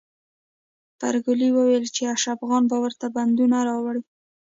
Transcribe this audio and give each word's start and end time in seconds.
پريګلې 0.99 1.49
وویل 1.53 1.85
چې 1.95 2.01
اشرف 2.13 2.39
خان 2.47 2.63
به 2.69 2.77
ورته 2.83 3.05
بندونه 3.15 3.57
راوړي 3.69 4.01